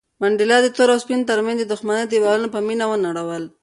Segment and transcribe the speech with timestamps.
[0.21, 3.43] منډېلا د تور او سپین تر منځ د دښمنۍ دېوالونه په مینه ونړول.